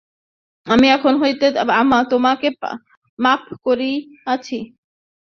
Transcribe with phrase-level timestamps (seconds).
[0.67, 1.45] আমি তখন হইতে
[2.11, 2.47] তোমাকে
[3.19, 4.57] মাপ করিয়াছি।